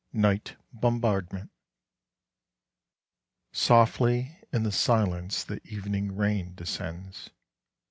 NIGHT 0.13 0.55
BOMBARDMENT 0.73 1.51
Softly 3.51 4.35
in 4.51 4.63
the 4.63 4.71
silence 4.71 5.43
the 5.43 5.61
evening 5.67 6.15
rain 6.15 6.55
descends.... 6.55 7.29